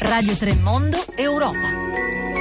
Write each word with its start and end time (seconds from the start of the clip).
Radio 0.00 0.34
Tremondo 0.36 0.98
Europa. 1.16 2.33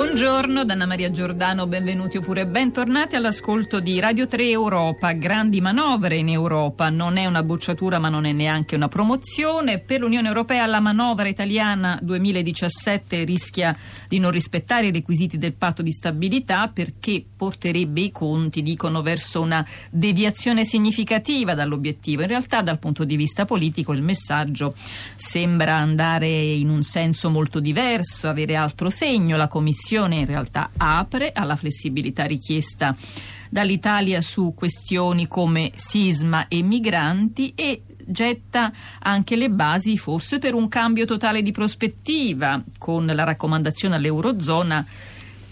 Buongiorno 0.00 0.64
da 0.64 0.72
Anna 0.72 0.86
Maria 0.86 1.10
Giordano, 1.10 1.66
benvenuti 1.66 2.16
oppure 2.16 2.46
bentornati 2.46 3.16
all'ascolto 3.16 3.80
di 3.80 4.00
Radio 4.00 4.26
3 4.26 4.48
Europa. 4.48 5.12
Grandi 5.12 5.60
manovre 5.60 6.16
in 6.16 6.30
Europa, 6.30 6.88
non 6.88 7.18
è 7.18 7.26
una 7.26 7.42
bocciatura 7.42 7.98
ma 7.98 8.08
non 8.08 8.24
è 8.24 8.32
neanche 8.32 8.76
una 8.76 8.88
promozione. 8.88 9.78
Per 9.80 10.00
l'Unione 10.00 10.28
Europea 10.28 10.64
la 10.64 10.80
manovra 10.80 11.28
italiana 11.28 11.98
2017 12.00 13.24
rischia 13.24 13.76
di 14.08 14.18
non 14.18 14.30
rispettare 14.30 14.86
i 14.86 14.92
requisiti 14.92 15.36
del 15.36 15.52
patto 15.52 15.82
di 15.82 15.92
stabilità 15.92 16.68
perché 16.68 17.22
porterebbe 17.36 18.00
i 18.00 18.10
conti, 18.10 18.62
dicono, 18.62 19.02
verso 19.02 19.42
una 19.42 19.64
deviazione 19.90 20.64
significativa 20.64 21.52
dall'obiettivo. 21.52 22.22
In 22.22 22.28
realtà 22.28 22.62
dal 22.62 22.78
punto 22.78 23.04
di 23.04 23.16
vista 23.16 23.44
politico 23.44 23.92
il 23.92 24.00
messaggio 24.00 24.74
sembra 25.14 25.74
andare 25.74 26.26
in 26.30 26.70
un 26.70 26.82
senso 26.82 27.28
molto 27.28 27.60
diverso, 27.60 28.28
avere 28.28 28.56
altro 28.56 28.88
segno. 28.88 29.36
La 29.36 29.46
Commissione 29.46 29.88
Commissione 29.90 30.16
in 30.16 30.26
realtà 30.26 30.70
apre 30.76 31.32
alla 31.34 31.56
flessibilità 31.56 32.24
richiesta 32.24 32.94
dall'Italia 33.48 34.20
su 34.20 34.54
questioni 34.54 35.26
come 35.26 35.72
sisma 35.74 36.46
e 36.46 36.62
migranti 36.62 37.52
e 37.56 37.82
getta 38.04 38.70
anche 39.00 39.34
le 39.34 39.50
basi 39.50 39.98
forse 39.98 40.38
per 40.38 40.54
un 40.54 40.68
cambio 40.68 41.06
totale 41.06 41.42
di 41.42 41.50
prospettiva 41.50 42.62
con 42.78 43.04
la 43.04 43.24
raccomandazione 43.24 43.96
all'Eurozona 43.96 44.86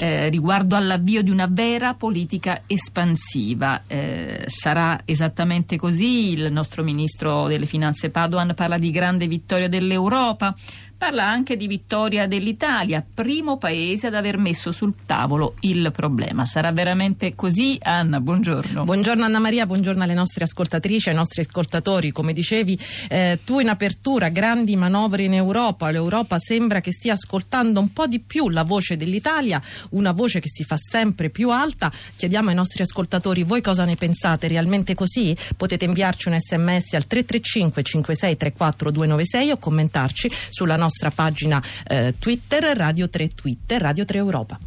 eh, 0.01 0.29
riguardo 0.29 0.77
all'avvio 0.77 1.23
di 1.23 1.31
una 1.31 1.49
vera 1.51 1.95
politica 1.95 2.63
espansiva. 2.67 3.83
Eh, 3.87 4.45
sarà 4.47 5.01
esattamente 5.05 5.77
così? 5.77 6.31
Il 6.31 6.53
nostro 6.53 6.85
ministro 6.85 7.49
delle 7.49 7.67
finanze 7.67 8.11
Padoan 8.11 8.55
parla 8.55 8.79
di 8.79 8.93
grande 8.93 9.27
vittoria 9.27 9.69
dell'Europa. 9.69 10.55
Parla 10.99 11.25
anche 11.25 11.57
di 11.57 11.69
vittoria 11.69 12.27
dell'Italia, 12.27 13.07
primo 13.15 13.57
paese 13.57 14.09
ad 14.09 14.17
aver 14.17 14.37
messo 14.37 14.73
sul 14.73 14.95
tavolo 15.07 15.55
il 15.61 15.93
problema. 15.93 16.45
Sarà 16.45 16.73
veramente 16.73 17.37
così? 17.37 17.79
Anna, 17.81 18.19
buongiorno. 18.19 18.83
Buongiorno 18.83 19.23
Anna 19.23 19.39
Maria, 19.39 19.65
buongiorno 19.65 20.03
alle 20.03 20.15
nostre 20.15 20.43
ascoltatrici, 20.43 21.11
ai 21.11 21.15
nostri 21.15 21.43
ascoltatori. 21.43 22.11
Come 22.11 22.33
dicevi 22.33 22.77
eh, 23.11 23.39
tu 23.45 23.61
in 23.61 23.69
apertura, 23.69 24.29
grandi 24.29 24.75
manovre 24.75 25.23
in 25.23 25.35
Europa. 25.35 25.89
L'Europa 25.89 26.37
sembra 26.41 26.81
che 26.81 26.91
stia 26.91 27.13
ascoltando 27.13 27.79
un 27.79 27.93
po' 27.93 28.09
di 28.09 28.19
più 28.19 28.49
la 28.49 28.65
voce 28.65 28.97
dell'Italia, 28.97 29.63
una 29.91 30.11
voce 30.11 30.41
che 30.41 30.49
si 30.49 30.65
fa 30.65 30.77
sempre 30.77 31.31
più 31.31 31.51
alta. 31.51 31.93
Chiediamo 32.17 32.49
ai 32.49 32.57
nostri 32.57 32.83
ascoltatori 32.83 33.45
voi 33.45 33.61
cosa 33.61 33.85
ne 33.85 33.95
pensate, 33.95 34.49
realmente 34.49 34.97
così? 34.97 35.37
Potete 35.57 35.85
inviarci 35.85 36.27
un 36.27 36.37
sms 36.41 36.95
al 36.95 37.07
335 37.07 37.83
5634 37.85 38.91
296 38.91 39.51
o 39.53 39.59
commentarci 39.59 40.29
sulla 40.51 40.75
nostra 40.75 40.87
nostra 40.89 41.11
pagina 41.11 41.63
eh, 41.87 42.15
Twitter, 42.19 42.65
Radio 42.75 43.11
3 43.11 43.29
Twitter, 43.29 43.81
Radio 43.83 44.07
3 44.07 44.17
Europa. 44.19 44.59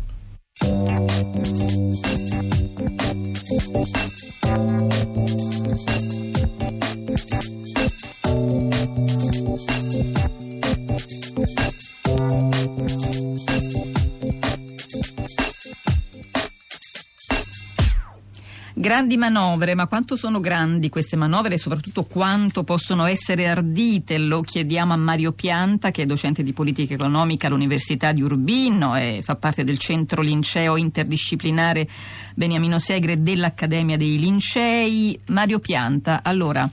Grandi 19.01 19.17
manovre, 19.17 19.73
ma 19.73 19.87
quanto 19.87 20.15
sono 20.15 20.39
grandi 20.39 20.89
queste 20.89 21.15
manovre 21.15 21.55
e 21.55 21.57
soprattutto 21.57 22.03
quanto 22.03 22.63
possono 22.63 23.05
essere 23.05 23.47
ardite? 23.47 24.19
Lo 24.19 24.41
chiediamo 24.41 24.93
a 24.93 24.95
Mario 24.95 25.31
Pianta, 25.31 25.89
che 25.89 26.03
è 26.03 26.05
docente 26.05 26.43
di 26.43 26.53
politica 26.53 26.93
economica 26.93 27.47
all'Università 27.47 28.11
di 28.11 28.21
Urbino 28.21 28.95
e 28.95 29.21
fa 29.23 29.37
parte 29.37 29.63
del 29.63 29.79
centro 29.79 30.21
linceo 30.21 30.77
interdisciplinare 30.77 31.89
Beniamino 32.35 32.77
Segre 32.77 33.23
dell'Accademia 33.23 33.97
dei 33.97 34.19
Lincei. 34.19 35.19
Mario 35.29 35.57
Pianta, 35.57 36.19
allora 36.21 36.69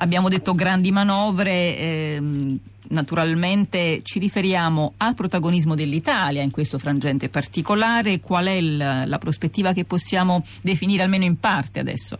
abbiamo 0.00 0.28
detto 0.28 0.54
grandi 0.54 0.90
manovre. 0.90 1.76
Ehm, 1.76 2.58
naturalmente 2.90 4.00
ci 4.02 4.18
riferiamo 4.18 4.94
al 4.96 5.14
protagonismo 5.14 5.76
dell'Italia 5.76 6.42
in 6.42 6.50
questo 6.50 6.78
frangente 6.78 7.28
particolare. 7.28 8.20
Qual 8.20 8.46
è 8.46 8.52
il, 8.52 8.76
la 8.76 9.18
prospettiva 9.18 9.72
che 9.72 9.84
possiamo 9.84 10.44
definire 10.60 11.04
almeno 11.04 11.24
in 11.24 11.38
parte 11.38 11.80
adesso? 11.80 12.18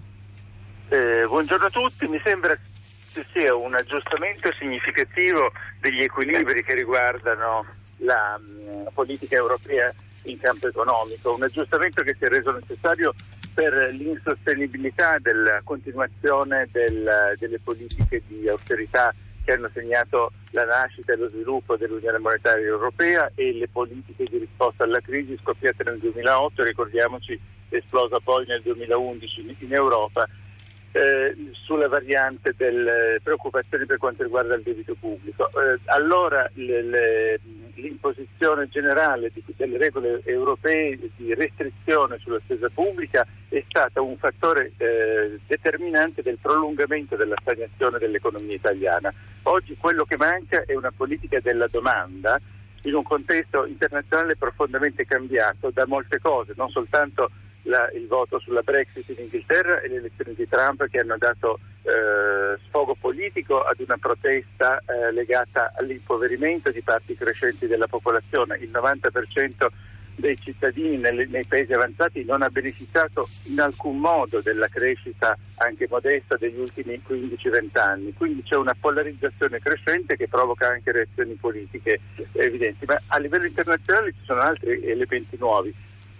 Eh, 0.88 1.24
buongiorno 1.26 1.66
a 1.66 1.70
tutti, 1.70 2.06
mi 2.06 2.20
sembra 2.22 2.56
che 3.12 3.24
sia 3.32 3.54
un 3.54 3.74
aggiustamento 3.74 4.52
significativo 4.58 5.52
degli 5.80 6.02
equilibri 6.02 6.62
che 6.62 6.74
riguardano 6.74 7.64
la 7.98 8.38
mh, 8.38 8.50
mm, 8.50 8.86
politica 8.94 9.36
europea 9.36 9.92
in 10.24 10.38
campo 10.38 10.68
economico, 10.68 11.34
un 11.34 11.42
aggiustamento 11.42 12.02
che 12.02 12.14
si 12.18 12.24
è 12.24 12.28
reso 12.28 12.52
necessario 12.52 13.14
per 13.52 13.90
l'insostenibilità 13.92 15.18
della 15.18 15.60
continuazione 15.64 16.68
del, 16.70 17.34
delle 17.38 17.58
politiche 17.58 18.22
di 18.26 18.48
austerità 18.48 19.14
che 19.44 19.52
hanno 19.52 19.70
segnato 19.72 20.32
la 20.50 20.64
nascita 20.64 21.12
e 21.12 21.16
lo 21.16 21.28
sviluppo 21.28 21.76
dell'Unione 21.76 22.18
Monetaria 22.18 22.66
Europea 22.66 23.30
e 23.34 23.52
le 23.52 23.68
politiche 23.68 24.24
di 24.24 24.38
risposta 24.38 24.84
alla 24.84 25.00
crisi 25.00 25.38
scoppiate 25.40 25.82
nel 25.84 25.98
2008, 25.98 26.62
ricordiamoci 26.62 27.38
esplosa 27.70 28.18
poi 28.20 28.46
nel 28.46 28.62
2011 28.62 29.56
in 29.60 29.72
Europa, 29.72 30.28
eh, 30.92 31.36
sulla 31.52 31.88
variante 31.88 32.52
delle 32.56 33.20
preoccupazioni 33.22 33.86
per 33.86 33.98
quanto 33.98 34.24
riguarda 34.24 34.54
il 34.54 34.62
debito 34.62 34.94
pubblico. 34.98 35.48
Eh, 35.48 35.78
allora 35.86 36.48
le, 36.54 36.82
le, 36.82 37.40
l'imposizione 37.80 38.68
generale 38.68 39.30
di, 39.30 39.42
delle 39.56 39.78
regole 39.78 40.20
europee 40.24 40.98
di 41.16 41.34
restrizione 41.34 42.18
sulla 42.18 42.40
spesa 42.44 42.68
pubblica 42.68 43.26
è 43.48 43.62
stata 43.68 44.00
un 44.00 44.16
fattore 44.16 44.72
eh, 44.76 45.38
determinante 45.46 46.22
del 46.22 46.38
prolungamento 46.40 47.16
della 47.16 47.36
stagnazione 47.40 47.98
dell'economia 47.98 48.54
italiana. 48.54 49.12
Oggi 49.44 49.76
quello 49.76 50.04
che 50.04 50.16
manca 50.16 50.64
è 50.64 50.74
una 50.74 50.92
politica 50.94 51.40
della 51.40 51.66
domanda 51.66 52.40
in 52.82 52.94
un 52.94 53.02
contesto 53.02 53.66
internazionale 53.66 54.36
profondamente 54.36 55.04
cambiato 55.04 55.70
da 55.70 55.86
molte 55.86 56.18
cose, 56.18 56.54
non 56.56 56.70
soltanto 56.70 57.30
la, 57.62 57.90
il 57.92 58.06
voto 58.06 58.38
sulla 58.38 58.62
Brexit 58.62 59.08
in 59.10 59.24
Inghilterra 59.24 59.80
e 59.80 59.88
le 59.88 59.96
elezioni 59.96 60.34
di 60.34 60.48
Trump 60.48 60.86
che 60.88 60.98
hanno 60.98 61.16
dato 61.18 61.58
eh, 61.82 62.58
sfogo 62.66 62.94
politico 62.94 63.62
ad 63.62 63.80
una 63.80 63.96
protesta 63.98 64.78
eh, 64.78 65.12
legata 65.12 65.72
all'impoverimento 65.76 66.70
di 66.70 66.82
parti 66.82 67.14
crescenti 67.14 67.66
della 67.66 67.86
popolazione. 67.86 68.58
Il 68.60 68.70
90% 68.70 69.68
dei 70.20 70.38
cittadini 70.38 70.98
nelle, 70.98 71.26
nei 71.26 71.44
paesi 71.44 71.72
avanzati 71.72 72.24
non 72.24 72.42
ha 72.42 72.50
beneficiato 72.50 73.28
in 73.44 73.60
alcun 73.60 73.98
modo 73.98 74.40
della 74.40 74.68
crescita 74.68 75.36
anche 75.56 75.88
modesta 75.90 76.36
degli 76.36 76.58
ultimi 76.58 77.00
15-20 77.06 77.78
anni, 77.78 78.12
quindi 78.12 78.42
c'è 78.42 78.56
una 78.56 78.76
polarizzazione 78.78 79.58
crescente 79.58 80.16
che 80.16 80.28
provoca 80.28 80.68
anche 80.68 80.92
reazioni 80.92 81.34
politiche 81.34 82.00
evidenti, 82.32 82.84
ma 82.86 83.00
a 83.08 83.18
livello 83.18 83.46
internazionale 83.46 84.12
ci 84.12 84.24
sono 84.24 84.40
altri 84.40 84.84
elementi 84.86 85.36
nuovi. 85.38 85.74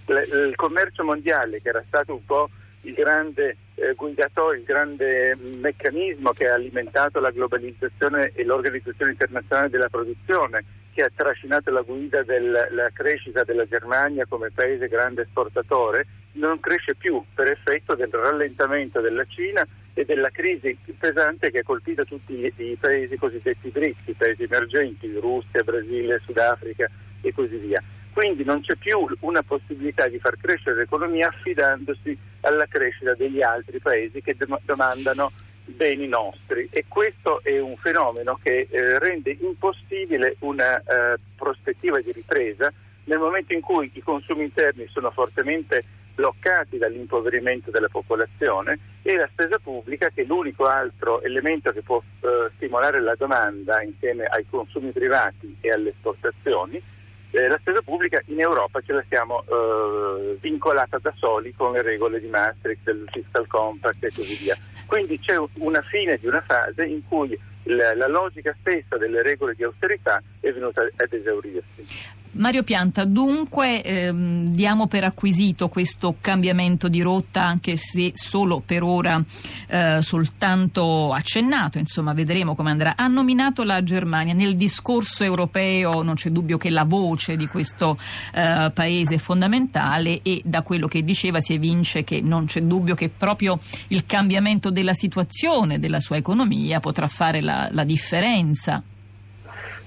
Il 0.07 0.55
commercio 0.57 1.05
mondiale 1.05 1.63
che 1.63 1.69
era 1.69 1.85
stato 1.87 2.15
un 2.15 2.25
po' 2.25 2.51
il 2.83 2.95
grande 2.95 3.57
eh, 3.75 3.95
guidatore, 3.95 4.59
il 4.59 4.65
grande 4.65 5.37
meccanismo 5.59 6.33
che 6.33 6.49
ha 6.49 6.55
alimentato 6.55 7.21
la 7.21 7.31
globalizzazione 7.31 8.33
e 8.35 8.45
l'organizzazione 8.45 9.13
internazionale 9.13 9.69
della 9.69 9.89
produzione, 9.89 10.65
che 10.93 11.03
ha 11.03 11.11
trascinato 11.15 11.71
la 11.71 11.83
guida 11.83 12.23
della 12.23 12.91
crescita 12.93 13.45
della 13.45 13.67
Germania 13.67 14.27
come 14.29 14.51
paese 14.51 14.89
grande 14.89 15.23
esportatore, 15.23 16.07
non 16.33 16.61
cresce 16.61 16.95
più 16.95 17.23
per 17.35 17.49
effetto 17.49 17.95
del 17.95 18.11
rallentamento 18.11 19.01
della 19.01 19.25
Cina 19.27 19.67
e 19.95 20.05
della 20.05 20.31
crisi 20.31 20.77
pesante 20.99 21.51
che 21.51 21.61
ha 21.61 21.65
colpito 21.65 22.05
tutti 22.05 22.45
i 22.57 22.77
paesi 22.79 23.17
cosiddetti 23.17 23.71
BRICS, 23.71 24.07
i 24.07 24.15
paesi 24.15 24.43
emergenti, 24.45 25.13
Russia, 25.19 25.63
Brasile, 25.63 26.21
Sudafrica 26.25 26.89
e 27.21 27.33
così 27.33 27.57
via. 27.57 27.83
Quindi 28.13 28.45
non 28.45 28.61
c'è 28.61 28.75
più 28.77 29.07
una 29.21 29.43
possibilità 29.43 30.09
di 30.09 30.19
far 30.19 30.37
crescere 30.37 30.77
l'economia 30.77 31.29
affidandosi 31.29 32.17
alla 32.41 32.67
crescita 32.67 33.15
degli 33.15 33.43
altri 33.43 33.79
paesi 33.79 34.21
che 34.21 34.35
dem- 34.37 34.59
domandano 34.65 35.31
beni 35.65 36.09
nostri. 36.09 36.69
E 36.71 36.85
questo 36.89 37.43
è 37.43 37.59
un 37.61 37.77
fenomeno 37.77 38.39
che 38.43 38.67
eh, 38.69 38.99
rende 38.99 39.37
impossibile 39.41 40.37
una 40.41 40.79
eh, 40.79 41.19
prospettiva 41.37 42.01
di 42.01 42.13
ripresa 42.13 42.73
nel 43.05 43.19
momento 43.19 43.53
in 43.55 43.61
cui 43.61 43.91
i 43.93 44.03
consumi 44.03 44.45
interni 44.45 44.87
sono 44.89 45.11
fortemente 45.11 45.85
bloccati 46.15 46.77
dall'impoverimento 46.77 47.71
della 47.71 47.89
popolazione 47.89 48.79
e 49.03 49.17
la 49.17 49.29
spesa 49.33 49.59
pubblica, 49.59 50.11
che 50.11 50.23
è 50.23 50.25
l'unico 50.25 50.67
altro 50.67 51.23
elemento 51.23 51.73
che 51.73 51.81
può 51.83 52.03
eh, 52.21 52.51
stimolare 52.57 53.01
la 53.01 53.15
domanda 53.15 53.83
insieme 53.83 54.25
ai 54.25 54.45
consumi 54.49 54.91
privati 54.91 55.57
e 55.61 55.71
alle 55.71 55.91
esportazioni, 55.91 56.81
eh, 57.31 57.49
la 57.49 57.59
spesa 57.59 57.81
pubblica 57.83 58.21
in 58.27 58.41
Europa 58.41 58.81
ce 58.81 58.93
la 58.93 59.05
siamo 59.09 59.43
eh, 59.43 60.37
vincolata 60.41 60.99
da 60.99 61.13
soli 61.17 61.53
con 61.55 61.73
le 61.73 61.83
regole 61.83 62.21
di 62.21 62.27
Maastricht, 62.27 62.85
del 62.85 63.09
fiscal 63.11 63.47
compact 63.47 64.05
e 64.05 64.13
così 64.13 64.37
via. 64.37 64.57
Quindi 64.87 65.19
c'è 65.19 65.37
una 65.59 65.83
fine 65.83 66.17
di 66.17 66.27
una 66.27 66.41
fase 66.41 66.85
in 66.85 67.07
cui 67.07 67.39
la, 67.65 67.95
la 67.95 68.09
logica 68.09 68.55
stessa 68.61 68.97
delle 68.97 69.23
regole 69.23 69.55
di 69.55 69.63
austerità 69.63 70.23
è 70.41 70.51
venuta 70.53 70.83
ad 70.83 71.13
esaurirsi. 71.13 72.19
Mario 72.33 72.63
Pianta, 72.63 73.05
dunque 73.05 73.83
ehm, 73.83 74.53
diamo 74.53 74.87
per 74.87 75.03
acquisito 75.03 75.69
questo 75.69 76.15
cambiamento 76.21 76.87
di 76.87 77.01
rotta, 77.03 77.43
anche 77.43 77.77
se 77.77 78.13
solo 78.15 78.63
per 78.65 78.85
ora 78.85 79.23
eh, 79.67 79.99
soltanto 80.01 81.13
accennato, 81.13 81.79
insomma 81.79 82.13
vedremo 82.13 82.55
come 82.55 82.71
andrà. 82.71 82.95
Ha 82.97 83.09
nominato 83.09 83.65
la 83.65 83.83
Germania 83.83 84.33
nel 84.33 84.55
discorso 84.55 85.25
europeo, 85.25 86.03
non 86.03 86.15
c'è 86.15 86.31
dubbio 86.31 86.57
che 86.57 86.71
la 86.71 86.85
voce 86.85 87.35
di 87.37 87.49
questo 87.49 87.99
eh, 88.33 88.71
paese 88.73 89.17
è 89.17 89.19
fondamentale 89.19 90.21
e 90.23 90.41
da 90.45 90.63
quello 90.63 90.87
che 90.87 91.03
diceva 91.03 91.41
si 91.41 91.55
evince 91.55 92.05
che 92.05 92.21
non 92.21 92.45
c'è 92.45 92.63
dubbio 92.63 92.95
che 92.95 93.09
proprio 93.09 93.59
il 93.89 94.07
cambiamento 94.07 94.71
della 94.71 94.95
situazione 94.95 95.81
della 95.81 95.99
sua 95.99 96.17
economia 96.17 96.79
potrà 96.79 97.09
fare 97.09 97.43
la, 97.43 97.69
la 97.73 97.83
differenza. 97.83 98.83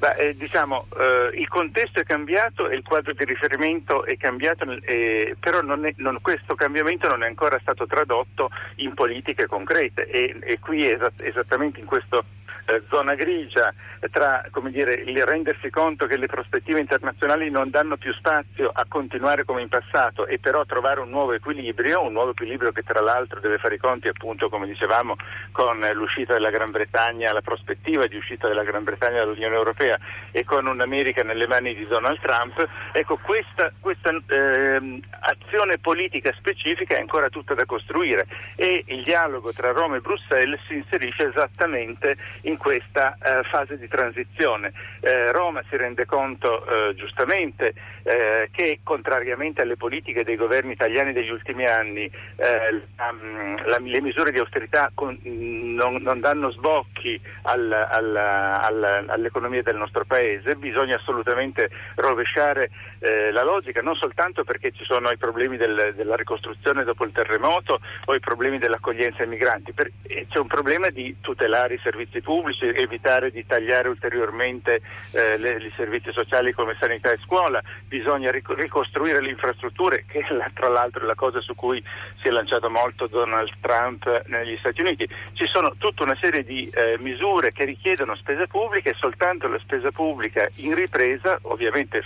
Beh, 0.04 0.16
eh, 0.16 0.36
diciamo, 0.36 0.88
eh, 1.00 1.40
il 1.40 1.48
contesto 1.48 2.02
è 2.02 2.04
cambiato 2.04 2.68
e 2.68 2.76
il 2.76 2.84
quadro 2.84 3.14
di 3.14 3.24
riferimento 3.24 4.04
è 4.04 4.18
cambiato, 4.18 4.70
eh, 4.82 5.38
però 5.40 5.62
non 5.62 5.86
è, 5.86 5.94
non, 5.96 6.20
questo 6.22 6.56
cambiamento 6.56 7.08
non 7.08 7.24
è 7.24 7.28
ancora 7.28 7.58
stato 7.62 7.86
tradotto 7.86 8.50
in 8.78 8.94
politiche 8.96 9.46
concrete 9.46 10.06
e, 10.08 10.36
e 10.42 10.60
qui 10.60 10.86
è 10.86 10.96
esatt- 10.96 11.22
esattamente 11.22 11.80
in 11.80 11.86
questa 11.86 12.22
eh, 12.66 12.84
zona 12.90 13.16
grigia 13.16 13.74
tra 14.10 14.44
dire, 14.70 14.94
il 14.94 15.26
rendersi 15.26 15.70
conto 15.70 16.06
che 16.08 16.18
le 16.18 16.28
prospettive 16.28 16.80
internazionali 16.80 17.50
non 17.50 17.70
danno 17.70 17.98
più 17.98 18.14
spazio 18.14 18.70
a 18.74 18.86
continuare 18.88 19.46
come 19.46 19.62
in 19.62 19.70
passato 19.70 20.26
e 20.26 20.40
però 20.40 20.66
trovare 20.66 21.00
un 21.00 21.10
nuovo 21.10 21.34
equilibrio, 21.34 22.04
un 22.04 22.12
nuovo 22.12 22.32
equilibrio 22.32 22.72
che 22.72 22.84
tra 22.84 23.02
l'altro 23.02 23.40
deve 23.40 23.58
fare 23.58 23.76
i 23.76 23.80
conti 23.80 24.08
appunto 24.08 24.50
come 24.50 24.68
dicevamo 24.68 25.16
con 25.52 25.80
l'uscita 25.94 26.34
della 26.34 26.50
Gran 26.50 26.72
Bretagna, 26.72 27.32
la 27.34 27.42
prospettiva 27.42 28.08
di 28.08 28.16
uscita 28.16 28.48
della 28.48 28.64
Gran 28.64 28.84
Bretagna 28.84 29.20
dall'Unione 29.20 29.56
Europea 29.56 29.98
e 30.32 30.44
con 30.44 30.66
un'America 30.66 31.24
nelle 31.24 31.48
mani 31.48 31.76
di 31.76 31.86
Donald 31.88 32.20
Trump, 32.20 32.68
ecco 32.92 33.18
questa, 33.18 33.72
questa 33.80 34.12
eh, 34.28 35.00
azione 35.20 35.78
politica 35.80 36.34
specifica 36.34 36.96
è 36.96 37.00
ancora 37.00 37.30
tutta 37.30 37.54
da 37.54 37.66
costruire 37.66 38.26
e 38.56 38.84
il 38.88 39.04
dialogo 39.04 39.52
tra 39.54 39.72
Roma 39.72 39.98
e 39.98 40.02
Bruxelles 40.02 40.60
si 40.68 40.76
inserisce 40.76 41.30
esattamente 41.30 42.18
in 42.42 42.53
questa 42.58 43.18
eh, 43.22 43.44
fase 43.44 43.78
di 43.78 43.88
transizione. 43.88 44.72
Eh, 45.00 45.32
Roma 45.32 45.62
si 45.70 45.78
rende 45.78 46.06
conto 46.06 46.66
eh, 46.66 46.96
giustamente 46.96 47.74
eh, 48.04 48.50
che 48.52 48.80
contrariamente 48.84 49.62
alle 49.62 49.78
politiche 49.78 50.24
dei 50.24 50.36
governi 50.36 50.74
italiani 50.74 51.14
degli 51.14 51.30
ultimi 51.30 51.66
anni 51.66 52.04
eh, 52.04 52.82
la, 52.96 53.14
la, 53.66 53.78
le 53.80 54.02
misure 54.02 54.32
di 54.32 54.40
austerità 54.40 54.92
con, 54.94 55.18
non, 55.24 56.02
non, 56.02 56.20
danno 56.20 56.52
sbocchi 56.52 57.20
al, 57.44 57.72
al, 57.72 58.16
al, 58.16 59.06
all'economia 59.08 59.62
del 59.62 59.78
nostro 59.78 60.06
paese, 60.06 60.56
bisogna 60.56 60.96
assolutamente 60.96 61.70
rovesciare 61.96 62.70
eh, 63.00 63.32
la 63.32 63.44
logica, 63.44 63.82
non 63.82 63.96
soltanto 63.96 64.44
perché 64.44 64.72
ci 64.72 64.84
sono 64.84 65.10
i 65.10 65.18
problemi 65.18 65.58
del, 65.58 65.94
della 65.96 66.16
ricostruzione 66.16 66.84
dopo 66.84 67.04
il 67.06 67.12
terremoto 67.12 67.80
o 68.06 68.16
i 68.16 68.20
problemi 68.20 68.58
dell'accoglienza 68.58 69.24
ai 69.24 69.30
migranti, 69.30 69.74
per, 69.74 69.92
c'è 70.04 70.40
un 70.40 70.48
problema 70.48 70.90
di 70.90 71.18
tutelare 71.22 71.76
i 71.76 71.80
servizi 71.82 72.22
pubblici, 72.22 72.42
evitare 72.50 73.32
di 73.32 73.46
tagliare 73.46 73.88
ulteriormente 73.88 74.82
eh, 75.12 75.36
i 75.36 75.74
servizi 75.76 76.12
sociali 76.12 76.52
come 76.52 76.76
sanità 76.80 77.12
e 77.12 77.18
scuola, 77.18 77.62
bisogna 77.88 78.32
ricostruire 78.32 79.22
le 79.22 79.30
infrastrutture, 79.30 80.06
che 80.08 80.24
tra 80.54 80.68
l'altro 80.68 81.04
è 81.04 81.06
la 81.06 81.16
cosa 81.16 81.42
su 81.42 81.56
cui 81.56 81.84
si 82.22 82.28
è 82.28 82.32
lanciato 82.32 82.70
molto 82.70 83.08
Donald 83.08 83.52
Trump 83.62 84.24
negli 84.28 84.58
Stati 84.58 84.82
Uniti. 84.82 85.08
Ci 85.34 85.46
sono 85.52 85.76
tutta 85.78 86.04
una 86.04 86.18
serie 86.20 86.44
di 86.44 86.70
eh, 86.74 86.98
misure 87.00 87.52
che 87.52 87.66
richiedono 87.66 88.16
spesa 88.16 88.48
pubblica 88.48 88.90
e 88.90 88.96
soltanto 88.98 89.48
la 89.48 89.60
spesa 89.60 89.92
pubblica 89.92 90.48
in 90.56 90.76
ripresa, 90.76 91.40
ovviamente 91.44 92.04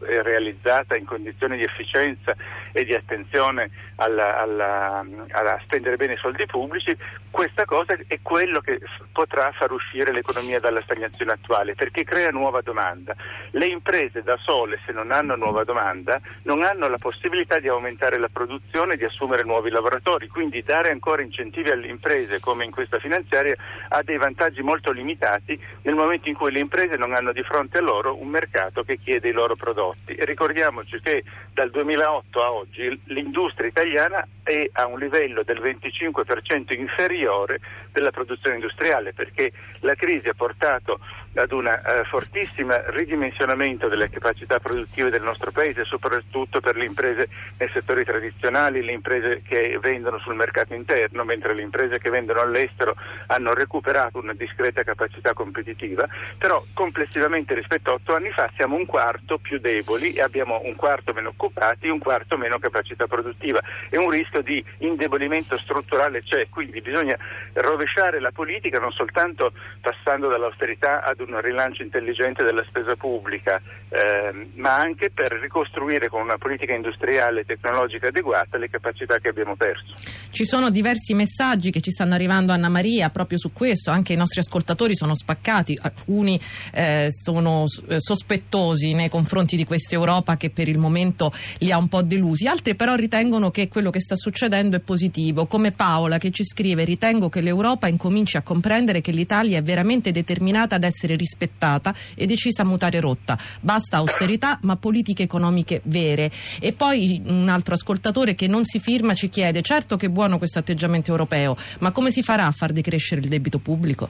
realizzata 0.00 0.96
in 0.96 1.04
condizioni 1.04 1.56
di 1.56 1.64
efficienza 1.64 2.34
e 2.72 2.84
di 2.84 2.94
attenzione 2.94 3.70
alla, 3.96 4.40
alla, 4.40 5.04
alla 5.30 5.60
spendere 5.62 5.96
bene 5.96 6.14
i 6.14 6.18
soldi 6.18 6.46
pubblici, 6.46 6.96
questa 7.30 7.64
cosa 7.64 7.96
è 8.06 8.18
quello 8.22 8.60
che 8.60 8.80
potrà 9.12 9.52
far 9.52 9.70
uscire 9.70 10.12
l'economia 10.12 10.58
dalla 10.58 10.82
stagnazione 10.82 11.32
attuale, 11.32 11.74
perché 11.74 12.04
crea 12.04 12.30
nuova 12.30 12.60
domanda. 12.60 13.14
Le 13.50 13.66
imprese 13.66 14.22
da 14.22 14.36
sole, 14.38 14.80
se 14.86 14.92
non 14.92 15.12
hanno 15.12 15.36
nuova 15.36 15.64
domanda, 15.64 16.20
non 16.44 16.62
hanno 16.62 16.88
la 16.88 16.98
possibilità 16.98 17.58
di 17.58 17.68
aumentare 17.68 18.18
la 18.18 18.28
produzione 18.32 18.94
e 18.94 18.96
di 18.96 19.04
assumere 19.04 19.44
nuovi 19.44 19.70
lavoratori, 19.70 20.28
quindi 20.28 20.62
dare 20.62 20.90
ancora 20.90 21.22
incentivi 21.22 21.70
alle 21.70 21.88
imprese, 21.88 22.40
come 22.40 22.64
in 22.64 22.70
questa 22.70 22.98
finanziaria, 22.98 23.54
ha 23.88 24.02
dei 24.02 24.16
vantaggi 24.16 24.62
molto 24.62 24.90
limitati 24.90 25.58
nel 25.82 25.94
momento 25.94 26.28
in 26.28 26.34
cui 26.34 26.50
le 26.50 26.60
imprese 26.60 26.96
non 26.96 27.14
hanno 27.14 27.32
di 27.32 27.42
fronte 27.42 27.78
a 27.78 27.82
loro 27.82 28.20
un 28.20 28.28
mercato 28.28 28.82
che 28.82 28.98
chiede 28.98 29.28
i 29.28 29.32
loro 29.32 29.56
prodotti. 29.56 29.89
E 30.04 30.24
ricordiamoci 30.24 31.00
che 31.00 31.24
dal 31.52 31.70
2008 31.70 32.42
a 32.42 32.52
oggi 32.52 33.00
l'industria 33.04 33.68
italiana 33.68 34.26
è 34.42 34.68
a 34.72 34.86
un 34.86 34.98
livello 34.98 35.42
del 35.42 35.60
25% 35.60 36.76
inferiore 36.78 37.60
della 37.92 38.10
produzione 38.10 38.56
industriale 38.56 39.12
perché 39.12 39.52
la 39.80 39.94
crisi 39.94 40.28
ha 40.28 40.34
portato 40.34 41.00
ad 41.34 41.52
un 41.52 41.66
uh, 41.66 42.04
fortissimo 42.06 42.74
ridimensionamento 42.86 43.88
delle 43.88 44.10
capacità 44.10 44.58
produttive 44.58 45.10
del 45.10 45.22
nostro 45.22 45.50
paese, 45.50 45.84
soprattutto 45.84 46.60
per 46.60 46.76
le 46.76 46.84
imprese 46.84 47.28
nei 47.58 47.68
settori 47.68 48.04
tradizionali, 48.04 48.82
le 48.82 48.92
imprese 48.92 49.42
che 49.42 49.78
vendono 49.80 50.18
sul 50.18 50.34
mercato 50.34 50.74
interno, 50.74 51.24
mentre 51.24 51.54
le 51.54 51.62
imprese 51.62 51.98
che 51.98 52.10
vendono 52.10 52.40
all'estero 52.40 52.94
hanno 53.26 53.54
recuperato 53.54 54.18
una 54.18 54.34
discreta 54.34 54.82
capacità 54.82 55.32
competitiva, 55.32 56.08
però 56.36 56.64
complessivamente 56.74 57.54
rispetto 57.54 57.90
a 57.90 57.94
otto 57.94 58.14
anni 58.14 58.30
fa 58.30 58.50
siamo 58.56 58.76
un 58.76 58.86
quarto 58.86 59.38
più 59.38 59.58
deboli 59.58 60.12
e 60.12 60.22
abbiamo 60.22 60.60
un 60.64 60.74
quarto 60.74 61.12
meno 61.12 61.28
occupati 61.30 61.88
un 61.88 61.98
quarto 61.98 62.36
meno 62.36 62.58
capacità 62.58 63.06
produttiva. 63.06 63.60
E 63.88 63.98
un 63.98 64.10
rischio 64.10 64.42
di 64.42 64.64
indebolimento 64.78 65.56
strutturale 65.58 66.22
c'è, 66.22 66.48
quindi 66.48 66.80
bisogna 66.80 67.16
rovesciare 67.54 68.20
la 68.20 68.30
politica 68.30 68.78
non 68.78 68.92
soltanto 68.92 69.52
passando 69.80 70.28
dall'austerità 70.28 71.02
ad 71.02 71.19
un 71.22 71.40
rilancio 71.40 71.82
intelligente 71.82 72.44
della 72.44 72.64
spesa 72.68 72.96
pubblica, 72.96 73.60
eh, 73.88 74.48
ma 74.54 74.76
anche 74.76 75.10
per 75.10 75.32
ricostruire 75.40 76.08
con 76.08 76.22
una 76.22 76.38
politica 76.38 76.74
industriale 76.74 77.40
e 77.40 77.44
tecnologica 77.44 78.08
adeguata 78.08 78.58
le 78.58 78.68
capacità 78.68 79.18
che 79.18 79.28
abbiamo 79.28 79.56
perso. 79.56 79.94
Ci 80.30 80.44
sono 80.44 80.70
diversi 80.70 81.14
messaggi 81.14 81.70
che 81.70 81.80
ci 81.80 81.90
stanno 81.90 82.14
arrivando 82.14 82.52
Anna 82.52 82.68
Maria 82.68 83.10
proprio 83.10 83.38
su 83.38 83.52
questo, 83.52 83.90
anche 83.90 84.12
i 84.12 84.16
nostri 84.16 84.40
ascoltatori 84.40 84.94
sono 84.94 85.14
spaccati, 85.14 85.78
alcuni 85.82 86.40
eh, 86.72 87.08
sono 87.10 87.64
eh, 87.88 87.96
sospettosi 87.98 88.94
nei 88.94 89.08
confronti 89.08 89.56
di 89.56 89.64
questa 89.64 89.94
Europa 89.94 90.36
che 90.36 90.50
per 90.50 90.68
il 90.68 90.78
momento 90.78 91.32
li 91.58 91.72
ha 91.72 91.78
un 91.78 91.88
po' 91.88 92.02
delusi, 92.02 92.46
altri 92.46 92.74
però 92.74 92.94
ritengono 92.94 93.50
che 93.50 93.68
quello 93.68 93.90
che 93.90 94.00
sta 94.00 94.16
succedendo 94.16 94.76
è 94.76 94.80
positivo, 94.80 95.46
come 95.46 95.72
Paola 95.72 96.18
che 96.18 96.30
ci 96.30 96.44
scrive 96.44 96.84
ritengo 96.84 97.28
che 97.28 97.40
l'Europa 97.40 97.88
incominci 97.88 98.36
a 98.36 98.42
comprendere 98.42 99.00
che 99.00 99.12
l'Italia 99.12 99.58
è 99.58 99.62
veramente 99.62 100.12
determinata 100.12 100.76
ad 100.76 100.84
essere 100.84 101.09
essere 101.10 101.16
rispettata 101.16 101.94
e 102.14 102.26
decisa 102.26 102.62
a 102.62 102.64
mutare 102.64 103.00
rotta. 103.00 103.38
Basta 103.60 103.98
austerità, 103.98 104.58
ma 104.62 104.76
politiche 104.76 105.22
economiche 105.22 105.80
vere. 105.84 106.30
E 106.60 106.72
poi 106.72 107.20
un 107.24 107.48
altro 107.48 107.74
ascoltatore 107.74 108.34
che 108.34 108.46
non 108.46 108.64
si 108.64 108.78
firma 108.78 109.14
ci 109.14 109.28
chiede: 109.28 109.62
certo 109.62 109.96
che 109.96 110.06
è 110.06 110.08
buono 110.08 110.38
questo 110.38 110.58
atteggiamento 110.58 111.10
europeo, 111.10 111.56
ma 111.80 111.90
come 111.90 112.10
si 112.10 112.22
farà 112.22 112.46
a 112.46 112.52
far 112.52 112.72
decrescere 112.72 113.20
il 113.20 113.28
debito 113.28 113.58
pubblico? 113.58 114.08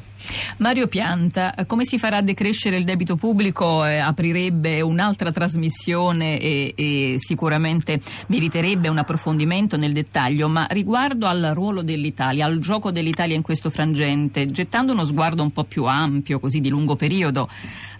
Mario 0.59 0.89
Pianta, 0.89 1.55
come 1.67 1.85
si 1.85 1.99
farà 1.99 2.19
a 2.19 2.23
decrescere 2.23 2.77
il 2.77 2.85
debito 2.85 3.17
pubblico? 3.17 3.85
Eh, 3.85 3.99
aprirebbe 3.99 4.81
un'altra 4.81 5.31
trasmissione 5.31 6.39
e, 6.41 6.75
e 6.77 7.15
sicuramente 7.19 8.01
meriterebbe 8.27 8.89
un 8.89 8.99
approfondimento 8.99 9.77
nel 9.77 9.93
dettaglio, 9.93 10.49
ma 10.49 10.67
riguardo 10.71 11.27
al 11.27 11.53
ruolo 11.55 11.83
dell'Italia, 11.83 12.47
al 12.47 12.59
gioco 12.59 12.91
dell'Italia 12.91 13.37
in 13.37 13.43
questo 13.43 13.71
frangente, 13.71 14.47
gettando 14.47 14.93
uno 14.93 15.05
sguardo 15.05 15.43
un 15.43 15.51
po' 15.51 15.65
più 15.65 15.85
ampio, 15.85 16.41
così 16.41 16.61
di 16.61 16.69
lungo 16.69 16.90
lungo 16.91 16.97
periodo 16.97 17.49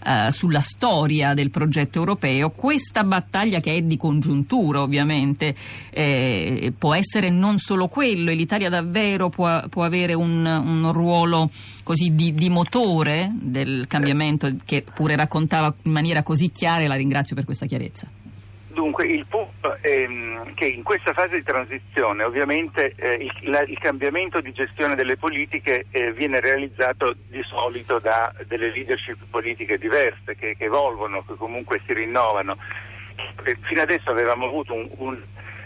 eh, 0.05 0.31
sulla 0.31 0.59
storia 0.59 1.33
del 1.33 1.49
progetto 1.49 1.99
europeo, 1.99 2.49
questa 2.49 3.03
battaglia 3.03 3.59
che 3.59 3.75
è 3.75 3.81
di 3.81 3.97
congiuntura 3.97 4.81
ovviamente 4.81 5.55
eh, 5.91 6.73
può 6.77 6.93
essere 6.93 7.29
non 7.29 7.59
solo 7.59 7.87
quello 7.87 8.31
e 8.31 8.35
l'Italia 8.35 8.69
davvero 8.69 9.29
può, 9.29 9.67
può 9.69 9.83
avere 9.83 10.13
un, 10.13 10.45
un, 10.45 10.91
ruolo 10.91 11.49
così 11.83 12.13
di, 12.15 12.33
di 12.33 12.49
motore 12.49 13.31
del 13.33 13.85
cambiamento 13.87 14.53
che 14.65 14.83
pure 14.93 15.15
raccontava 15.15 15.73
in 15.83 15.91
maniera 15.91 16.23
così 16.23 16.51
chiara 16.51 16.83
e 16.83 16.87
la 16.87 16.95
ringrazio 16.95 17.35
per 17.35 17.45
questa 17.45 17.65
chiarezza. 17.65 18.20
Dunque, 18.73 19.05
il 19.05 19.25
punto 19.27 19.77
è 19.81 20.07
mm, 20.07 20.53
che 20.53 20.65
in 20.65 20.83
questa 20.83 21.11
fase 21.11 21.35
di 21.35 21.43
transizione 21.43 22.23
ovviamente 22.23 22.93
eh, 22.95 23.15
il, 23.15 23.49
la, 23.49 23.61
il, 23.61 23.77
cambiamento 23.77 24.39
di 24.39 24.53
gestione 24.53 24.95
delle 24.95 25.17
politiche 25.17 25.87
eh, 25.91 26.13
viene 26.13 26.39
realizzato 26.39 27.13
di 27.27 27.43
solito 27.43 27.99
da 27.99 28.33
delle 28.47 28.71
leadership 28.71 29.17
politiche 29.29 29.77
diverse 29.77 30.35
che, 30.35 30.55
che 30.55 30.65
evolvono, 30.65 31.23
che 31.25 31.35
comunque 31.35 31.81
si 31.85 31.93
rinnovano. 31.93 32.57
Fino 33.59 33.81
adesso 33.81 34.09
avevamo 34.09 34.45
avuto 34.45 34.73
un, 34.73 34.89
un 34.97 35.21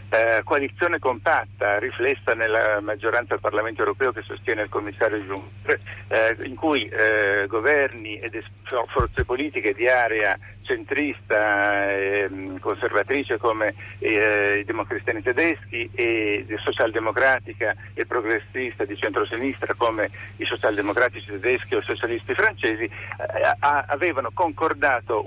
eh, 0.10 0.42
coalizione 0.44 0.98
compatta 0.98 1.78
riflessa 1.78 2.34
nella 2.34 2.80
maggioranza 2.82 3.34
del 3.34 3.42
Parlamento 3.42 3.82
europeo 3.82 4.12
che 4.12 4.22
sostiene 4.24 4.64
il 4.64 4.70
commissario 4.70 5.18
Juncker, 5.18 5.80
eh, 6.08 6.38
in 6.44 6.56
cui 6.56 6.88
eh, 6.88 7.46
governi 7.48 8.18
ed 8.18 8.42
forze 8.88 9.26
politiche 9.26 9.74
di 9.74 9.88
area 9.88 10.38
centrista, 10.66 11.90
eh, 11.90 12.30
conservatrice 12.60 13.38
come 13.38 13.74
eh, 14.00 14.60
i 14.60 14.66
democristiani 14.66 15.22
tedeschi 15.22 15.90
e 15.94 16.46
socialdemocratica 16.64 17.76
e 17.94 18.06
progressista 18.06 18.84
di 18.86 18.98
centrosinistra 18.98 19.74
come 19.76 20.10
i 20.38 20.46
socialdemocratici 20.46 21.32
tedeschi 21.32 21.76
o 21.76 21.80
i 21.80 21.84
socialisti 21.84 22.34
francesi 22.34 22.84
eh, 22.84 22.92
a- 23.60 23.86
avevano 23.88 24.32
concordato 24.34 25.24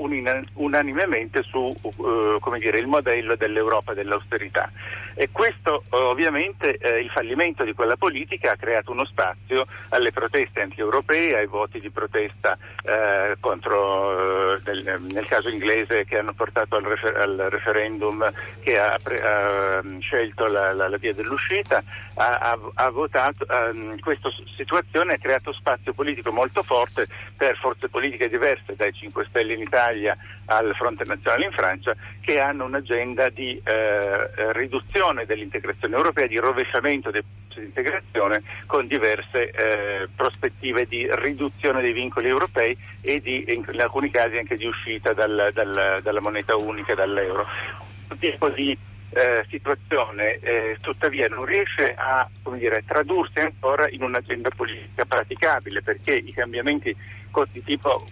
unanimemente 0.55 1.43
su 1.43 1.75
uh, 1.81 2.59
dire, 2.59 2.79
il 2.79 2.87
modello 2.87 3.37
dell'Europa 3.37 3.95
dell'austerità. 3.95 4.71
E 5.21 5.31
questo 5.33 5.83
ovviamente 5.89 6.77
eh, 6.77 7.01
il 7.01 7.11
fallimento 7.11 7.65
di 7.65 7.73
quella 7.73 7.97
politica 7.97 8.53
ha 8.53 8.57
creato 8.57 8.93
uno 8.93 9.05
spazio 9.05 9.67
alle 9.89 10.13
proteste 10.13 10.61
anti-europee, 10.61 11.37
ai 11.37 11.47
voti 11.47 11.81
di 11.81 11.91
protesta 11.91 12.57
eh, 12.85 13.37
contro, 13.41 14.55
eh, 14.55 14.61
nel, 14.65 15.01
nel, 15.11 15.27
caso 15.27 15.49
inglese 15.49 16.05
che 16.05 16.19
hanno 16.19 16.35
portato 16.35 16.77
al, 16.77 16.85
refer- 16.85 17.17
al 17.17 17.49
referendum 17.51 18.33
che 18.61 18.79
ha, 18.79 18.97
pre- 19.03 19.21
ha 19.21 19.83
mm, 19.83 19.99
scelto 19.99 20.47
la, 20.47 20.73
la, 20.73 20.89
la, 20.89 20.97
via 20.99 21.13
dell'uscita, 21.13 21.83
ha, 22.15 22.57
ha, 22.75 22.91
votato, 22.91 23.45
um, 23.49 23.99
questa 23.99 24.31
situazione 24.57 25.15
ha 25.15 25.19
creato 25.19 25.53
spazio 25.53 25.95
politico 25.95 26.31
molto 26.31 26.63
forte 26.63 27.09
per 27.37 27.57
forze 27.57 27.89
politiche 27.89 28.29
diverse, 28.29 28.77
dai 28.77 28.93
5 28.93 29.27
Stelle 29.29 29.55
in 29.55 29.63
Italia 29.63 30.17
al 30.49 30.75
Fronte 30.75 31.05
Nazionale 31.05 31.47
in 31.47 31.53
Francia, 31.53 31.95
che 32.21 32.41
hanno 32.41 32.65
un'agenda 32.65 33.29
di 33.31 33.61
eh, 33.65 34.53
riduzione 34.53 35.25
dell'integrazione 35.25 35.97
europea, 35.97 36.27
di 36.27 36.39
rovesciamento 36.39 37.11
dei 37.11 37.23
processi 37.23 37.61
di 37.61 37.67
integrazione 37.67 38.43
con 38.67 38.87
diverse 38.87 39.51
eh, 39.51 40.09
prospettive 40.15 40.87
di 40.87 41.09
riduzione 41.11 41.81
dei 41.81 41.93
vincoli 41.93 42.29
europei 42.29 42.77
e 43.01 43.21
di, 43.21 43.45
in, 43.49 43.65
alcuni 43.81 44.11
casi 44.11 44.37
anche 44.37 44.57
di 44.57 44.67
uscita 44.67 45.13
dal, 45.13 45.51
dal, 45.53 46.01
dalla 46.03 46.21
moneta 46.21 46.57
unica, 46.57 46.95
dall'euro. 46.95 47.47
Questo 48.07 48.17
tipo 48.17 48.49
di 48.49 48.77
eh, 49.11 49.45
situazione 49.49 50.39
eh, 50.41 50.77
tuttavia 50.81 51.29
non 51.29 51.45
riesce 51.45 51.95
a 51.95 52.29
dire, 52.55 52.85
tradursi 52.87 53.39
ancora 53.39 53.89
in 53.89 54.03
un'agenda 54.03 54.51
politica 54.55 55.05
praticabile 55.05 55.83
perché 55.83 56.15
i 56.15 56.33
cambiamenti 56.33 56.95
di 57.53 57.63
tipo 57.63 58.05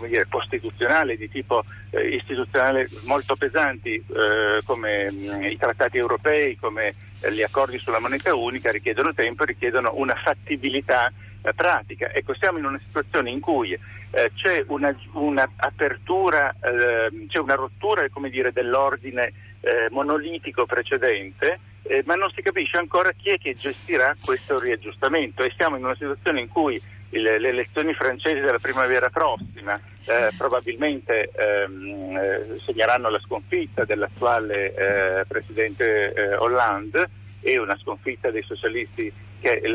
dire, 0.00 0.26
costituzionale, 0.28 1.16
di 1.16 1.28
tipo 1.28 1.64
eh, 1.90 2.16
istituzionale 2.16 2.88
molto 3.04 3.34
pesanti 3.34 3.94
eh, 3.94 4.60
come 4.64 5.10
mh, 5.10 5.36
mm, 5.36 5.42
i 5.44 5.56
trattati 5.56 5.98
europei, 5.98 6.56
come 6.56 6.94
eh, 7.20 7.32
gli 7.32 7.42
accordi 7.42 7.78
sulla 7.78 8.00
moneta 8.00 8.34
unica 8.34 8.70
richiedono 8.70 9.14
tempo 9.14 9.44
richiedono 9.44 9.92
una 9.94 10.14
fattibilità 10.14 11.12
eh, 11.42 11.52
pratica. 11.54 12.12
Ecco, 12.12 12.34
siamo 12.34 12.58
in 12.58 12.64
una 12.64 12.80
situazione 12.84 13.30
in 13.30 13.40
cui 13.40 13.72
eh, 13.72 14.30
c'è 14.34 14.64
un'apertura, 14.66 16.54
una 16.60 17.06
ehm, 17.06 17.26
c'è 17.28 17.38
una 17.38 17.54
rottura 17.54 18.06
dire, 18.30 18.52
dell'ordine 18.52 19.32
eh, 19.60 19.88
monolitico 19.90 20.66
precedente, 20.66 21.58
ma 22.06 22.14
non 22.14 22.30
si 22.30 22.40
capisce 22.40 22.78
ancora 22.78 23.12
chi 23.12 23.28
è 23.28 23.36
che 23.36 23.52
gestirà 23.52 24.16
questo 24.24 24.58
riaggiustamento 24.58 25.42
e 25.42 25.52
siamo 25.54 25.76
in 25.76 25.84
una 25.84 25.94
situazione 25.94 26.40
in 26.40 26.48
cui 26.48 26.80
il, 27.10 27.22
le 27.22 27.48
elezioni 27.48 27.94
francesi 27.94 28.40
della 28.40 28.58
primavera 28.58 29.10
prossima 29.10 29.74
eh, 30.06 30.30
probabilmente 30.36 31.30
ehm, 31.34 32.16
eh, 32.16 32.58
segneranno 32.64 33.08
la 33.08 33.20
sconfitta 33.20 33.84
dell'attuale 33.84 34.74
eh, 34.74 35.24
presidente 35.26 36.12
eh, 36.12 36.34
Hollande 36.36 37.08
e 37.40 37.58
una 37.58 37.76
sconfitta 37.76 38.30
dei 38.30 38.42
socialisti 38.42 39.12
che 39.40 39.60
eh, 39.60 39.74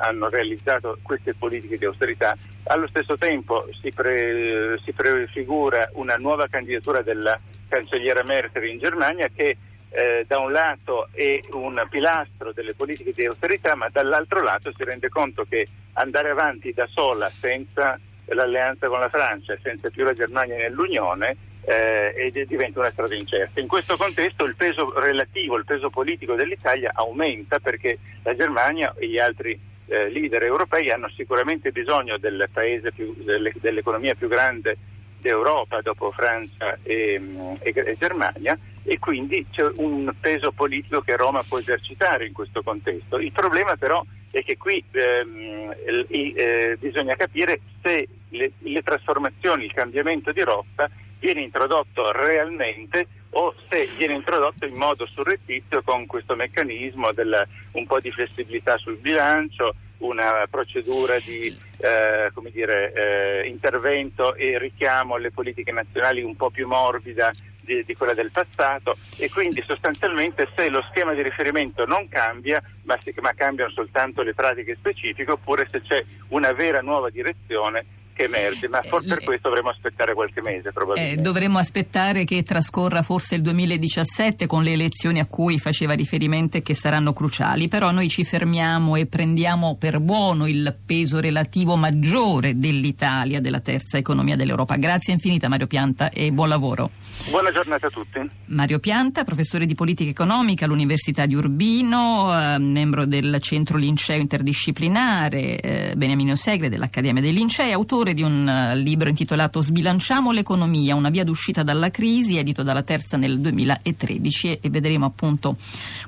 hanno 0.00 0.28
realizzato 0.28 0.98
queste 1.02 1.34
politiche 1.34 1.78
di 1.78 1.84
austerità. 1.84 2.36
Allo 2.64 2.88
stesso 2.88 3.16
tempo 3.16 3.68
si, 3.80 3.90
pre, 3.90 4.78
si 4.84 4.92
prefigura 4.92 5.88
una 5.92 6.16
nuova 6.16 6.48
candidatura 6.48 7.02
della 7.02 7.38
cancelliera 7.68 8.24
Merkel 8.24 8.64
in 8.64 8.78
Germania 8.78 9.28
che 9.32 9.56
eh, 9.90 10.24
da 10.26 10.38
un 10.38 10.52
lato 10.52 11.08
è 11.12 11.40
un 11.52 11.86
pilastro 11.88 12.52
delle 12.52 12.74
politiche 12.74 13.12
di 13.12 13.24
austerità, 13.24 13.74
ma 13.74 13.88
dall'altro 13.88 14.42
lato 14.42 14.72
si 14.76 14.84
rende 14.84 15.08
conto 15.08 15.46
che 15.48 15.66
andare 15.98 16.30
avanti 16.30 16.72
da 16.72 16.86
sola 16.86 17.30
senza 17.30 17.98
l'alleanza 18.26 18.88
con 18.88 19.00
la 19.00 19.08
Francia 19.08 19.54
e 19.54 19.58
senza 19.62 19.90
più 19.90 20.04
la 20.04 20.12
Germania 20.12 20.56
nell'Unione 20.56 21.36
eh, 21.64 22.30
diventa 22.46 22.80
una 22.80 22.90
strada 22.90 23.14
incerta. 23.14 23.60
In 23.60 23.68
questo 23.68 23.96
contesto 23.96 24.44
il 24.44 24.56
peso 24.56 24.98
relativo, 24.98 25.56
il 25.56 25.64
peso 25.64 25.90
politico 25.90 26.34
dell'Italia 26.34 26.92
aumenta 26.94 27.58
perché 27.58 27.98
la 28.22 28.34
Germania 28.34 28.94
e 28.96 29.08
gli 29.08 29.18
altri 29.18 29.58
eh, 29.86 30.10
leader 30.10 30.42
europei 30.44 30.90
hanno 30.90 31.08
sicuramente 31.10 31.70
bisogno 31.70 32.16
del 32.18 32.48
più, 32.94 33.14
delle, 33.18 33.52
dell'economia 33.60 34.14
più 34.14 34.28
grande 34.28 34.76
d'Europa 35.20 35.80
dopo 35.80 36.10
Francia 36.12 36.78
e, 36.82 37.20
e, 37.60 37.72
e 37.74 37.96
Germania 37.98 38.56
e 38.84 38.98
quindi 38.98 39.44
c'è 39.50 39.68
un 39.76 40.10
peso 40.18 40.52
politico 40.52 41.00
che 41.00 41.16
Roma 41.16 41.42
può 41.46 41.58
esercitare 41.58 42.26
in 42.26 42.32
questo 42.32 42.62
contesto. 42.62 43.18
Il 43.18 43.32
problema 43.32 43.76
però 43.76 44.00
è 44.00 44.06
che 44.30 44.56
qui 44.56 44.82
ehm, 44.90 45.74
eh, 46.08 46.76
bisogna 46.78 47.16
capire 47.16 47.60
se 47.82 48.08
le, 48.30 48.52
le, 48.58 48.82
trasformazioni, 48.82 49.64
il 49.64 49.72
cambiamento 49.72 50.32
di 50.32 50.42
rotta 50.42 50.90
viene 51.18 51.42
introdotto 51.42 52.12
realmente 52.12 53.06
o 53.30 53.54
se 53.68 53.88
viene 53.96 54.14
introdotto 54.14 54.66
in 54.66 54.74
modo 54.74 55.06
surrettizio 55.06 55.82
con 55.82 56.06
questo 56.06 56.34
meccanismo 56.34 57.12
del 57.12 57.46
un 57.72 57.86
po' 57.86 58.00
di 58.00 58.10
flessibilità 58.10 58.76
sul 58.78 58.96
bilancio, 58.96 59.74
una 59.98 60.46
procedura 60.48 61.18
di 61.18 61.54
eh, 61.78 62.32
dire, 62.52 62.92
eh, 62.92 63.48
intervento 63.48 64.34
e 64.34 64.58
richiamo 64.58 65.16
alle 65.16 65.30
politiche 65.30 65.72
nazionali 65.72 66.22
un 66.22 66.36
po' 66.36 66.50
più 66.50 66.66
morbida 66.66 67.30
di, 67.68 67.84
di, 67.84 67.94
quella 67.94 68.14
del 68.14 68.30
passato 68.30 68.96
e 69.18 69.28
quindi 69.28 69.62
sostanzialmente 69.66 70.48
se 70.56 70.70
lo 70.70 70.82
schema 70.88 71.12
di 71.12 71.22
riferimento 71.22 71.84
non 71.84 72.08
cambia 72.08 72.62
ma, 72.84 72.98
si, 73.02 73.12
ma 73.20 73.32
cambiano 73.34 73.70
soltanto 73.70 74.22
le 74.22 74.32
pratiche 74.32 74.74
specifiche 74.76 75.30
oppure 75.30 75.68
se 75.70 75.82
c'è 75.82 76.02
una 76.28 76.52
vera 76.52 76.80
nuova 76.80 77.10
direzione 77.10 77.84
che 78.18 78.24
emerge, 78.24 78.68
ma 78.68 78.82
for- 78.82 79.04
per 79.04 79.18
eh, 79.20 79.24
questo 79.24 79.48
dovremo 79.48 79.70
aspettare 79.70 80.12
qualche 80.12 80.42
mese 80.42 80.72
probabilmente. 80.72 81.20
Eh, 81.20 81.22
dovremmo 81.22 81.58
aspettare 81.58 82.24
che 82.24 82.42
trascorra 82.42 83.02
forse 83.02 83.36
il 83.36 83.42
2017 83.42 84.46
con 84.46 84.64
le 84.64 84.72
elezioni 84.72 85.20
a 85.20 85.26
cui 85.26 85.60
faceva 85.60 85.92
riferimento 85.92 86.56
e 86.56 86.62
che 86.62 86.74
saranno 86.74 87.12
cruciali, 87.12 87.68
però 87.68 87.92
noi 87.92 88.08
ci 88.08 88.24
fermiamo 88.24 88.96
e 88.96 89.06
prendiamo 89.06 89.76
per 89.76 90.00
buono 90.00 90.48
il 90.48 90.76
peso 90.84 91.20
relativo 91.20 91.76
maggiore 91.76 92.58
dell'Italia, 92.58 93.40
della 93.40 93.60
terza 93.60 93.98
economia 93.98 94.34
dell'Europa. 94.34 94.74
Grazie 94.74 95.12
infinita 95.12 95.48
Mario 95.48 95.68
Pianta 95.68 96.10
e 96.10 96.32
buon 96.32 96.48
lavoro. 96.48 96.90
Buona 97.30 97.52
giornata 97.52 97.86
a 97.86 97.90
tutti. 97.90 98.18
Mario 98.46 98.80
Pianta, 98.80 99.22
professore 99.22 99.64
di 99.64 99.76
politica 99.76 100.10
economica 100.10 100.64
all'Università 100.64 101.24
di 101.24 101.36
Urbino, 101.36 102.32
eh, 102.32 102.58
membro 102.58 103.06
del 103.06 103.38
Centro 103.40 103.78
Linceo 103.78 104.18
Interdisciplinare, 104.18 105.60
eh, 105.60 105.92
Beniamino 105.94 106.34
Segre 106.34 106.68
dell'Accademia 106.68 107.22
dei 107.22 107.32
Lincei, 107.32 107.70
autore 107.70 108.07
autore 108.08 108.14
di 108.14 108.22
un 108.22 108.48
eh, 108.48 108.76
libro 108.76 109.08
intitolato 109.08 109.60
Sbilanciamo 109.60 110.30
l'economia, 110.30 110.94
una 110.94 111.10
via 111.10 111.24
d'uscita 111.24 111.62
dalla 111.62 111.90
crisi, 111.90 112.38
edito 112.38 112.62
dalla 112.62 112.82
Terza 112.82 113.16
nel 113.16 113.40
2013 113.40 114.58
e 114.60 114.70
vedremo 114.70 115.06
appunto 115.06 115.56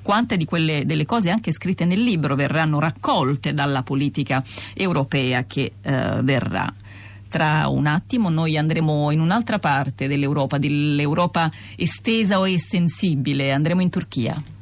quante 0.03 0.37
di 0.37 0.45
quelle 0.45 0.85
delle 0.87 1.05
cose 1.05 1.31
anche 1.31 1.53
scritte 1.53 1.85
nel 1.85 2.03
libro 2.03 2.35
verranno 2.35 2.79
raccolte 2.79 3.53
dalla 3.55 3.83
politica 3.83 4.43
europea 4.75 5.45
che 5.45 5.73
eh, 5.81 6.21
verrà. 6.23 6.73
Tra 7.29 7.69
un 7.69 7.87
attimo 7.87 8.29
noi 8.29 8.57
andremo 8.57 9.11
in 9.11 9.21
un'altra 9.21 9.59
parte 9.59 10.09
dell'Europa, 10.09 10.59
dell'Europa 10.59 11.51
estesa 11.77 12.39
o 12.39 12.49
estensibile, 12.49 13.53
andremo 13.53 13.83
in 13.83 13.91
Turchia. 13.91 14.59